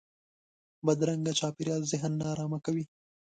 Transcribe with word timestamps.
بدرنګه 0.85 1.33
چاپېریال 1.39 1.81
ذهن 1.91 2.11
نارامه 2.21 2.59
کوي 2.65 2.85